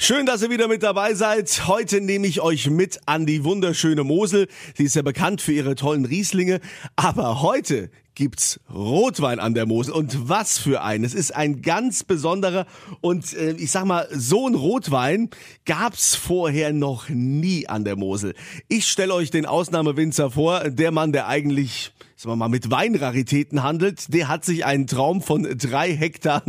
[0.00, 1.66] Schön, dass ihr wieder mit dabei seid.
[1.66, 4.46] Heute nehme ich euch mit an die wunderschöne Mosel.
[4.76, 6.60] Sie ist ja bekannt für ihre tollen Rieslinge.
[6.94, 9.94] Aber heute gibt's Rotwein an der Mosel.
[9.94, 11.04] Und was für ein.
[11.04, 12.66] Es ist ein ganz besonderer
[13.00, 15.30] und äh, ich sag mal, so ein Rotwein
[15.64, 18.34] gab's vorher noch nie an der Mosel.
[18.66, 23.62] Ich stelle euch den Ausnahmewinzer vor, der Mann, der eigentlich sagen wir mal, mit Weinraritäten
[23.62, 26.42] handelt, der hat sich einen Traum von drei Hektar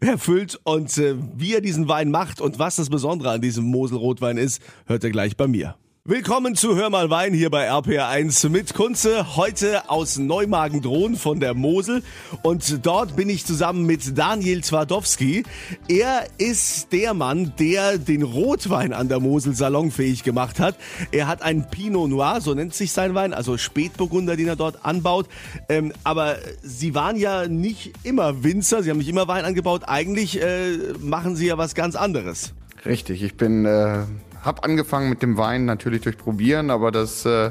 [0.00, 0.58] erfüllt.
[0.64, 4.62] Und äh, wie er diesen Wein macht und was das Besondere an diesem Moselrotwein ist,
[4.86, 5.76] hört er gleich bei mir.
[6.10, 11.54] Willkommen zu Hör mal Wein hier bei RPR1 mit Kunze, heute aus Neumagen-Drohn von der
[11.54, 12.02] Mosel
[12.42, 15.44] und dort bin ich zusammen mit Daniel Twardowski.
[15.86, 20.74] Er ist der Mann, der den Rotwein an der Mosel salonfähig gemacht hat.
[21.12, 24.84] Er hat einen Pinot Noir, so nennt sich sein Wein, also Spätburgunder, den er dort
[24.84, 25.28] anbaut.
[25.68, 29.82] Ähm, aber Sie waren ja nicht immer Winzer, Sie haben nicht immer Wein angebaut.
[29.86, 32.52] Eigentlich äh, machen Sie ja was ganz anderes.
[32.84, 33.64] Richtig, ich bin...
[33.64, 34.06] Äh
[34.42, 37.50] habe angefangen mit dem Wein natürlich durch Probieren, aber das äh,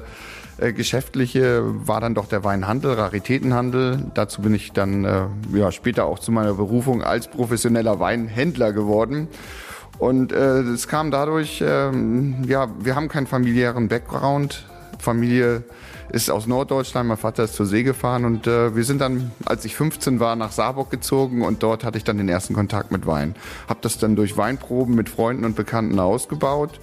[0.59, 4.11] äh, Geschäftliche war dann doch der Weinhandel, Raritätenhandel.
[4.13, 9.27] Dazu bin ich dann äh, ja, später auch zu meiner Berufung als professioneller Weinhändler geworden.
[9.97, 14.65] Und äh, es kam dadurch, ähm, ja, wir haben keinen familiären Background.
[14.97, 15.63] Familie
[16.11, 19.63] ist aus Norddeutschland, mein Vater ist zur See gefahren und äh, wir sind dann, als
[19.65, 23.05] ich 15 war, nach Saarburg gezogen und dort hatte ich dann den ersten Kontakt mit
[23.05, 23.35] Wein.
[23.67, 26.79] Hab das dann durch Weinproben mit Freunden und Bekannten ausgebaut.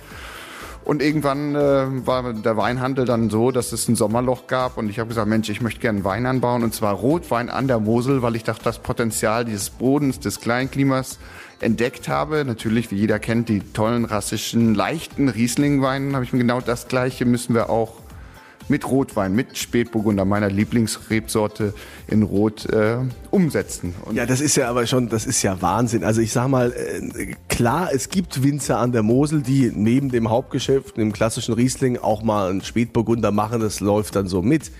[0.87, 4.79] Und irgendwann äh, war der Weinhandel dann so, dass es ein Sommerloch gab.
[4.79, 6.63] Und ich habe gesagt, Mensch, ich möchte gerne Wein anbauen.
[6.63, 11.19] Und zwar Rotwein an der Mosel, weil ich dachte, das Potenzial dieses Bodens, des Kleinklimas
[11.59, 12.45] entdeckt habe.
[12.45, 17.25] Natürlich, wie jeder kennt, die tollen rassischen, leichten Rieslingweinen, habe ich mir genau das Gleiche
[17.25, 18.06] müssen wir auch
[18.69, 21.75] mit Rotwein, mit Spätburgunder, meiner Lieblingsrebsorte
[22.09, 22.99] in Rot, äh,
[23.31, 23.95] umsetzen.
[24.05, 26.05] Und ja, das ist ja aber schon, das ist ja Wahnsinn.
[26.05, 30.31] Also ich sag mal, äh, klar, es gibt Winzer an der Mosel, die neben dem
[30.31, 33.61] Hauptgeschäft, dem klassischen Riesling, auch mal einen Spätburgunder machen.
[33.61, 34.71] Das läuft dann so mit.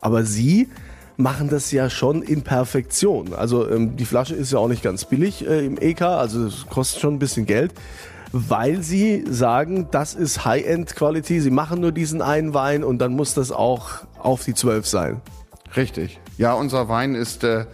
[0.00, 0.68] Aber Sie
[1.16, 3.34] machen das ja schon in Perfektion.
[3.34, 6.66] Also ähm, die Flasche ist ja auch nicht ganz billig äh, im EK, also es
[6.66, 7.72] kostet schon ein bisschen Geld
[8.32, 11.40] weil sie sagen, das ist High-End-Quality.
[11.40, 15.20] Sie machen nur diesen einen Wein und dann muss das auch auf die 12 sein.
[15.76, 16.18] Richtig.
[16.38, 17.66] Ja, unser Wein ist äh,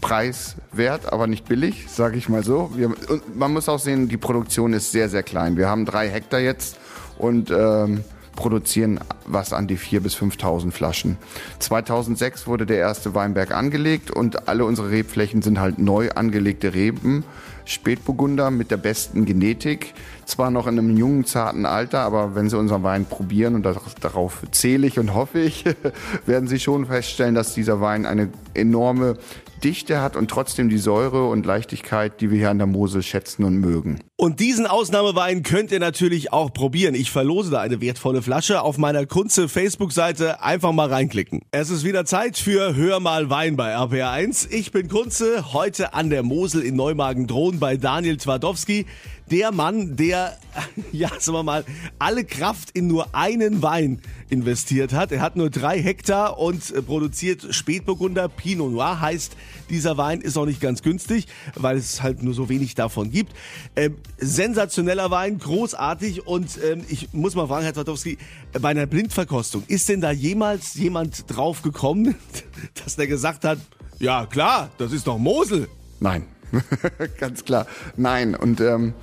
[0.00, 2.70] preiswert, aber nicht billig, sage ich mal so.
[2.74, 2.92] Wir,
[3.34, 5.56] man muss auch sehen, die Produktion ist sehr, sehr klein.
[5.56, 6.76] Wir haben drei Hektar jetzt
[7.18, 8.04] und ähm,
[8.36, 11.18] produzieren was an die 4.000 bis 5.000 Flaschen.
[11.60, 17.24] 2006 wurde der erste Weinberg angelegt und alle unsere Rebflächen sind halt neu angelegte Reben.
[17.64, 19.94] Spätburgunder mit der besten Genetik.
[20.24, 24.42] Zwar noch in einem jungen, zarten Alter, aber wenn Sie unseren Wein probieren, und darauf
[24.50, 25.64] zähle ich und hoffe ich,
[26.26, 29.16] werden Sie schon feststellen, dass dieser Wein eine enorme
[29.62, 33.44] Dichte hat und trotzdem die Säure und Leichtigkeit, die wir hier an der Mosel schätzen
[33.44, 34.00] und mögen.
[34.16, 36.94] Und diesen Ausnahmewein könnt ihr natürlich auch probieren.
[36.94, 40.42] Ich verlose da eine wertvolle Flasche auf meiner Kunze Facebook-Seite.
[40.42, 41.42] Einfach mal reinklicken.
[41.50, 44.48] Es ist wieder Zeit für Hör mal Wein bei RPR1.
[44.50, 48.86] Ich bin Kunze, heute an der Mosel in Neumagen-Drohn bei Daniel Twardowski
[49.32, 50.11] der Mann, der,
[50.92, 51.64] ja, sagen wir mal,
[51.98, 55.12] alle Kraft in nur einen Wein investiert hat.
[55.12, 59.00] Er hat nur drei Hektar und äh, produziert Spätburgunder Pinot Noir.
[59.00, 59.36] Heißt,
[59.70, 63.32] dieser Wein ist auch nicht ganz günstig, weil es halt nur so wenig davon gibt.
[63.76, 68.18] Ähm, sensationeller Wein, großartig und ähm, ich muss mal fragen, Herr Twardowski,
[68.60, 72.14] bei einer Blindverkostung, ist denn da jemals jemand drauf gekommen,
[72.84, 73.58] dass der gesagt hat,
[73.98, 75.68] ja klar, das ist doch Mosel?
[76.00, 76.26] Nein.
[77.18, 77.66] Ganz klar.
[77.96, 78.34] Nein.
[78.34, 78.94] Und ähm,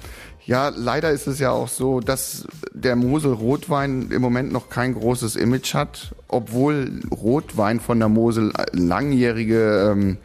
[0.45, 4.93] ja, leider ist es ja auch so, dass der Mosel Rotwein im Moment noch kein
[4.93, 10.17] großes Image hat, obwohl Rotwein von der Mosel langjährige ähm,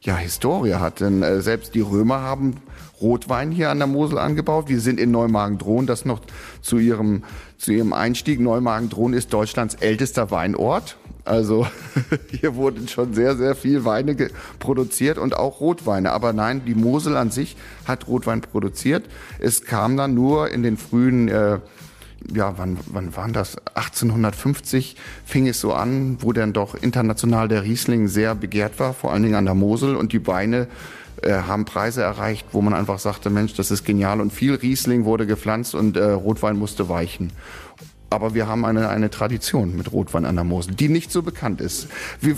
[0.00, 1.00] ja, Historie hat.
[1.00, 2.56] Denn äh, selbst die Römer haben
[3.00, 4.68] Rotwein hier an der Mosel angebaut.
[4.68, 6.20] Wir sind in Neumagen-Drohn, das noch
[6.62, 7.24] zu ihrem,
[7.58, 8.40] zu ihrem Einstieg.
[8.40, 10.96] Neumagen-Drohn ist Deutschlands ältester Weinort.
[11.26, 11.66] Also
[12.30, 14.16] hier wurden schon sehr, sehr viel Weine
[14.58, 16.12] produziert und auch Rotweine.
[16.12, 19.04] Aber nein, die Mosel an sich hat Rotwein produziert.
[19.38, 21.58] Es kam dann nur in den frühen, äh,
[22.32, 23.56] ja, wann, wann waren das?
[23.74, 29.12] 1850 fing es so an, wo dann doch international der Riesling sehr begehrt war, vor
[29.12, 30.68] allen Dingen an der Mosel und die Weine
[31.22, 35.04] äh, haben Preise erreicht, wo man einfach sagte, Mensch, das ist genial und viel Riesling
[35.04, 37.32] wurde gepflanzt und äh, Rotwein musste weichen.
[38.08, 41.60] Aber wir haben eine, eine Tradition mit Rotwein an der Mosel, die nicht so bekannt
[41.60, 41.88] ist.
[42.20, 42.34] Wie,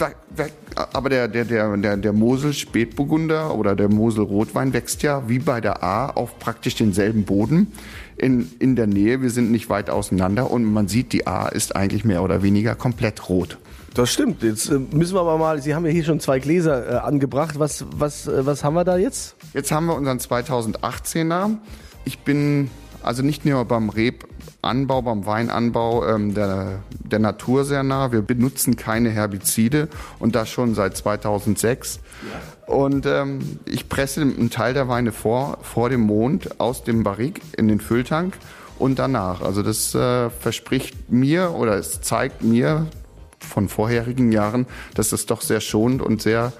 [0.92, 5.38] aber der, der, der, der, der Mosel Spätburgunder oder der Mosel Rotwein wächst ja wie
[5.38, 7.72] bei der A auf praktisch denselben Boden
[8.16, 9.20] in, in der Nähe.
[9.20, 12.74] Wir sind nicht weit auseinander und man sieht, die A ist eigentlich mehr oder weniger
[12.74, 13.58] komplett rot.
[13.94, 14.42] Das stimmt.
[14.42, 17.58] Jetzt äh, müssen wir aber mal, Sie haben ja hier schon zwei Gläser äh, angebracht.
[17.58, 19.34] Was, was, äh, was haben wir da jetzt?
[19.54, 21.56] Jetzt haben wir unseren 2018er
[22.08, 22.70] ich bin
[23.02, 23.90] also nicht nur beim
[24.68, 28.12] Rebanbau, beim Weinanbau ähm, der, der Natur sehr nah.
[28.12, 29.88] Wir benutzen keine Herbizide
[30.18, 32.00] und das schon seit 2006.
[32.66, 32.74] Ja.
[32.74, 37.40] Und ähm, ich presse einen Teil der Weine vor, vor dem Mond aus dem Barrik
[37.56, 38.36] in den Fülltank
[38.78, 39.40] und danach.
[39.40, 42.86] Also das äh, verspricht mir oder es zeigt mir
[43.40, 46.52] von vorherigen Jahren, dass das doch sehr schonend und sehr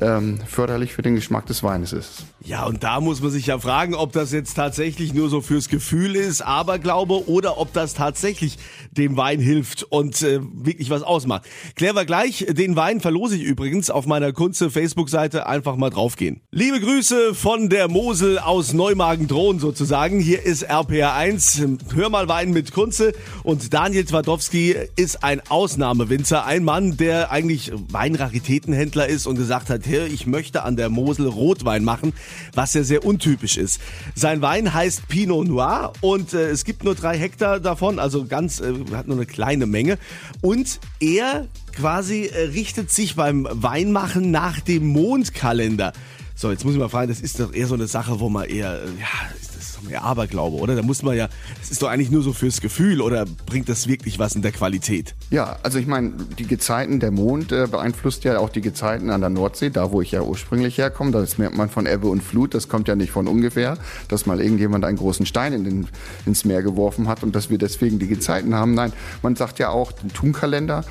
[0.00, 2.24] ähm, förderlich für den Geschmack des Weines ist.
[2.40, 5.68] Ja, und da muss man sich ja fragen, ob das jetzt tatsächlich nur so fürs
[5.68, 8.58] Gefühl ist, Aberglaube oder ob das tatsächlich
[8.90, 11.44] dem Wein hilft und äh, wirklich was ausmacht.
[11.74, 12.46] Klären wir gleich.
[12.50, 15.46] Den Wein verlose ich übrigens auf meiner Kunze Facebook-Seite.
[15.46, 16.40] Einfach mal draufgehen.
[16.50, 20.20] Liebe Grüße von der Mosel aus Neumagen-Drohn sozusagen.
[20.20, 21.62] Hier ist RPR 1.
[21.94, 23.12] Hör mal Wein mit Kunze.
[23.42, 26.44] Und Daniel Twardowski ist ein Ausnahmewinzer.
[26.44, 31.26] Ein Mann, der eigentlich Weinraritätenhändler ist und gesagt hat, hey, ich möchte an der Mosel
[31.26, 32.12] Rotwein machen,
[32.54, 33.80] was ja sehr untypisch ist.
[34.14, 38.60] Sein Wein heißt Pinot Noir und äh, es gibt nur drei Hektar davon, also ganz,
[38.60, 39.98] äh, hat nur eine kleine Menge.
[40.40, 45.92] Und er quasi äh, richtet sich beim Weinmachen nach dem Mondkalender.
[46.34, 48.48] So, jetzt muss ich mal fragen, das ist doch eher so eine Sache, wo man
[48.48, 49.53] eher, äh, ja,
[49.88, 50.76] mehr Aberglaube, oder?
[50.76, 51.28] Da muss man ja,
[51.60, 54.52] das ist doch eigentlich nur so fürs Gefühl oder bringt das wirklich was in der
[54.52, 55.14] Qualität?
[55.30, 59.20] Ja, also ich meine, die Gezeiten, der Mond äh, beeinflusst ja auch die Gezeiten an
[59.20, 61.10] der Nordsee, da wo ich ja ursprünglich herkomme.
[61.12, 63.78] Das merkt man von Ebbe und Flut, das kommt ja nicht von ungefähr,
[64.08, 65.88] dass mal irgendjemand einen großen Stein in den,
[66.26, 68.74] ins Meer geworfen hat und dass wir deswegen die Gezeiten haben.
[68.74, 68.92] Nein,
[69.22, 70.84] man sagt ja auch, den Thunkalender,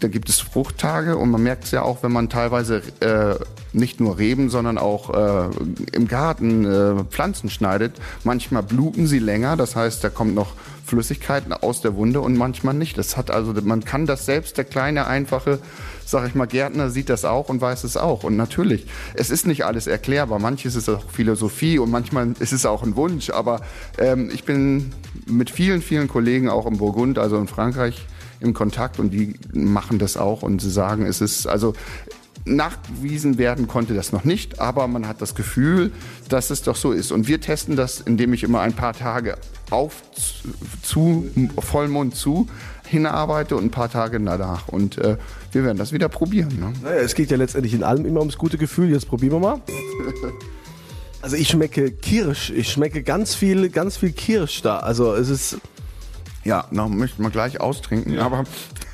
[0.00, 3.36] da gibt es Fruchttage und man merkt es ja auch, wenn man teilweise äh,
[3.72, 5.50] nicht nur Reben, sondern auch äh,
[5.92, 7.94] im Garten äh, Pflanzen schneidet.
[8.22, 10.52] Manchmal bluten sie länger, das heißt, da kommt noch
[10.84, 12.98] Flüssigkeiten aus der Wunde und manchmal nicht.
[12.98, 15.58] Das hat also, man kann das selbst, der kleine, einfache,
[16.04, 18.22] sag ich mal, Gärtner sieht das auch und weiß es auch.
[18.24, 20.38] Und natürlich, es ist nicht alles erklärbar.
[20.38, 23.30] Manches ist auch Philosophie und manchmal ist es auch ein Wunsch.
[23.30, 23.62] Aber
[23.98, 24.92] ähm, ich bin
[25.26, 28.06] mit vielen, vielen Kollegen auch im Burgund, also in Frankreich,
[28.40, 31.72] im Kontakt und die machen das auch und sie sagen, es ist, also
[32.46, 35.92] Nachgewiesen werden konnte das noch nicht, aber man hat das Gefühl,
[36.28, 37.10] dass es doch so ist.
[37.10, 39.36] Und wir testen das, indem ich immer ein paar Tage
[39.70, 40.02] auf
[40.82, 42.46] zu, Vollmond zu
[42.86, 44.68] hinarbeite und ein paar Tage danach.
[44.68, 45.16] Und äh,
[45.52, 46.58] wir werden das wieder probieren.
[46.60, 46.72] Ne?
[46.82, 48.90] Naja, es geht ja letztendlich in allem immer ums gute Gefühl.
[48.90, 49.62] Jetzt probieren wir mal.
[51.22, 52.50] Also ich schmecke Kirsch.
[52.50, 54.80] Ich schmecke ganz viel, ganz viel Kirsch da.
[54.80, 55.56] Also es ist
[56.44, 58.22] ja, noch möchte man gleich austrinken, ja.
[58.22, 58.44] aber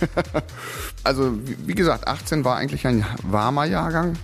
[1.04, 4.16] also wie gesagt, 18 war eigentlich ein warmer Jahrgang.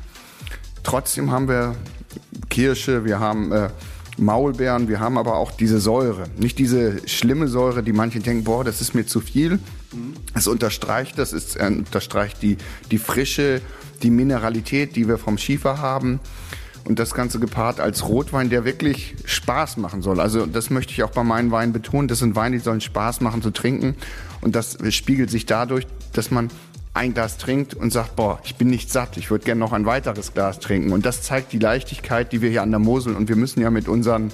[0.83, 1.75] Trotzdem haben wir
[2.49, 3.71] Kirsche, wir haben äh,
[4.19, 6.25] Maulbeeren, wir haben aber auch diese Säure.
[6.37, 9.59] Nicht diese schlimme Säure, die manche denken, boah, das ist mir zu viel.
[9.93, 10.15] Mhm.
[10.35, 12.57] Es unterstreicht das, es unterstreicht die,
[12.91, 13.61] die Frische,
[14.03, 16.21] die Mineralität, die wir vom Schiefer haben
[16.87, 20.21] und das Ganze gepaart als Rotwein, der wirklich Spaß machen soll.
[20.21, 22.09] Also das möchte ich auch bei meinen Weinen betonen.
[22.09, 23.97] Das sind Weine, die sollen Spaß machen zu trinken.
[24.41, 26.51] Und das spiegelt sich dadurch, dass man
[26.95, 29.85] ein Glas trinkt und sagt, boah, ich bin nicht satt, ich würde gerne noch ein
[29.85, 30.93] weiteres Glas trinken.
[30.93, 33.71] Und das zeigt die Leichtigkeit, die wir hier an der Mosel und wir müssen ja
[33.71, 34.31] mit unseren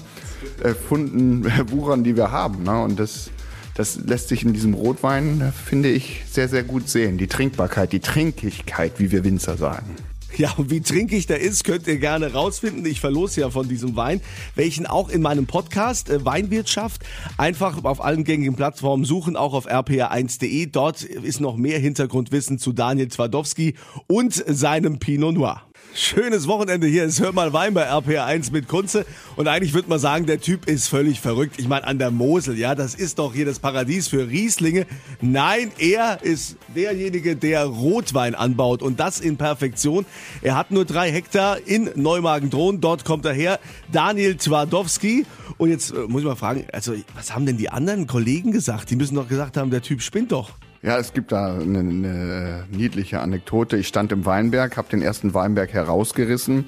[0.63, 2.63] äh, Funden wuchern, die wir haben.
[2.63, 2.81] Ne?
[2.81, 3.31] Und das,
[3.75, 7.17] das lässt sich in diesem Rotwein, finde ich, sehr, sehr gut sehen.
[7.17, 9.95] Die Trinkbarkeit, die Trinkigkeit, wie wir Winzer sagen.
[10.37, 12.85] Ja, und wie trinkig der ist, könnt ihr gerne rausfinden.
[12.85, 14.19] Ich verlose ja von diesem Wein,
[14.55, 17.03] welchen auch in meinem Podcast äh, Weinwirtschaft
[17.37, 20.65] einfach auf allen gängigen Plattformen suchen, auch auf rpa1.de.
[20.67, 23.75] Dort ist noch mehr Hintergrundwissen zu Daniel Twardowski
[24.07, 25.61] und seinem Pinot Noir.
[25.95, 27.03] Schönes Wochenende hier.
[27.03, 29.05] Es hört mal Wein bei RPR1 mit Kunze.
[29.35, 31.59] Und eigentlich würde man sagen, der Typ ist völlig verrückt.
[31.59, 34.87] Ich meine, an der Mosel, ja, das ist doch hier das Paradies für Rieslinge.
[35.21, 40.07] Nein, er ist derjenige, der Rotwein anbaut und das in Perfektion.
[40.41, 42.81] Er hat nur drei Hektar in Neumagen-Drohn.
[42.81, 43.59] Dort kommt er her.
[43.91, 45.27] Daniel Twardowski.
[45.59, 48.89] Und jetzt äh, muss ich mal fragen, also, was haben denn die anderen Kollegen gesagt?
[48.89, 50.53] Die müssen doch gesagt haben, der Typ spinnt doch.
[50.83, 53.77] Ja, es gibt da eine, eine niedliche Anekdote.
[53.77, 56.65] Ich stand im Weinberg, habe den ersten Weinberg herausgerissen.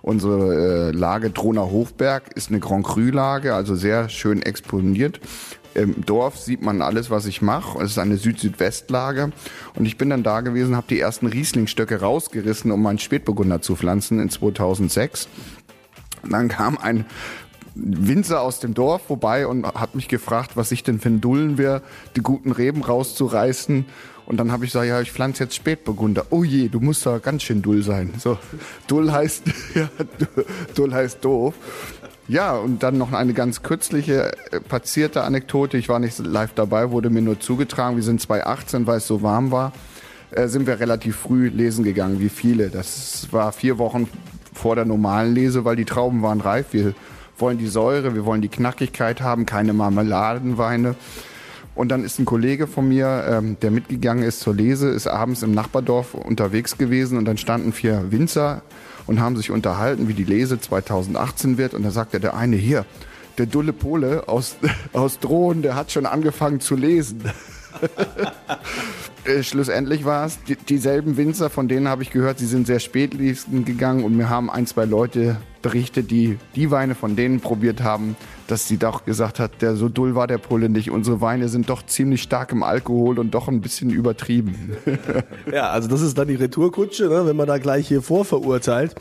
[0.00, 5.20] Unsere äh, Lage Drohner Hofberg ist eine Grand Cru Lage, also sehr schön exponiert.
[5.74, 7.78] Im Dorf sieht man alles, was ich mache.
[7.82, 9.32] Es ist eine Süd-Südwest-Lage.
[9.74, 13.76] Und ich bin dann da gewesen, habe die ersten Rieslingstöcke rausgerissen, um meinen Spätburgunder zu
[13.76, 15.28] pflanzen in 2006.
[16.22, 17.04] Und dann kam ein
[17.78, 21.58] Winzer aus dem Dorf vorbei und hat mich gefragt, was ich denn für ein Dullen
[21.58, 21.82] wäre,
[22.16, 23.86] die guten Reben rauszureißen.
[24.26, 26.26] Und dann habe ich gesagt, ja, ich pflanze jetzt Spätburgunder.
[26.30, 28.12] Oh je, du musst da ganz schön dull sein.
[28.18, 28.36] So,
[28.86, 29.44] dull heißt,
[29.74, 29.88] ja,
[30.74, 31.54] dull heißt doof.
[32.26, 35.78] Ja, und dann noch eine ganz kürzliche äh, passierte Anekdote.
[35.78, 37.96] Ich war nicht live dabei, wurde mir nur zugetragen.
[37.96, 39.72] Wir sind 2018, weil es so warm war,
[40.32, 42.68] äh, sind wir relativ früh lesen gegangen, wie viele.
[42.68, 44.08] Das war vier Wochen
[44.52, 46.66] vor der normalen Lese, weil die Trauben waren reif.
[46.72, 46.92] Wir
[47.40, 50.94] wollen die Säure, wir wollen die Knackigkeit haben, keine Marmeladenweine.
[51.74, 55.44] Und dann ist ein Kollege von mir, ähm, der mitgegangen ist zur Lese, ist abends
[55.44, 58.62] im Nachbardorf unterwegs gewesen und dann standen vier Winzer
[59.06, 61.74] und haben sich unterhalten, wie die Lese 2018 wird.
[61.74, 62.84] Und da sagte der eine hier,
[63.38, 64.56] der dulle Pole aus,
[64.92, 67.22] aus Drohnen, der hat schon angefangen zu lesen.
[69.24, 72.78] Äh, schlussendlich war es die, dieselben Winzer, von denen habe ich gehört, sie sind sehr
[72.78, 77.82] spätlesen gegangen und mir haben ein, zwei Leute berichtet, die die Weine von denen probiert
[77.82, 80.90] haben, dass sie doch gesagt hat, der so dull war der Pole nicht.
[80.90, 84.76] Unsere Weine sind doch ziemlich stark im Alkohol und doch ein bisschen übertrieben.
[85.52, 88.94] ja, also das ist dann die Retourkutsche, ne, wenn man da gleich hier vorverurteilt.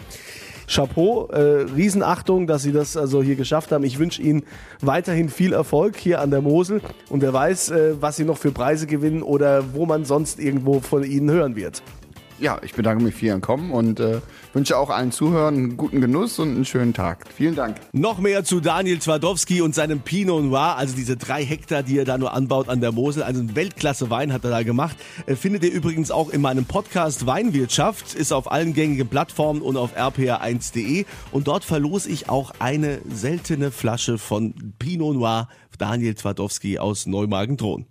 [0.69, 3.85] Chapeau, äh, Riesenachtung, dass Sie das also hier geschafft haben.
[3.85, 4.43] Ich wünsche Ihnen
[4.81, 8.51] weiterhin viel Erfolg hier an der Mosel und wer weiß, äh, was Sie noch für
[8.51, 11.81] Preise gewinnen oder wo man sonst irgendwo von Ihnen hören wird.
[12.39, 14.21] Ja, ich bedanke mich für Ihren Kommen und äh,
[14.53, 17.25] wünsche auch allen Zuhörern einen guten Genuss und einen schönen Tag.
[17.35, 17.77] Vielen Dank.
[17.93, 22.05] Noch mehr zu Daniel Twardowski und seinem Pinot Noir, also diese drei Hektar, die er
[22.05, 23.23] da nur anbaut an der Mosel.
[23.23, 24.95] Also ein Weltklasse-Wein hat er da gemacht.
[25.25, 29.75] Äh, findet ihr übrigens auch in meinem Podcast Weinwirtschaft, ist auf allen gängigen Plattformen und
[29.75, 31.05] auf rpa1.de.
[31.31, 37.85] Und dort verlose ich auch eine seltene Flasche von Pinot Noir Daniel Twardowski aus Neumagen-Thron.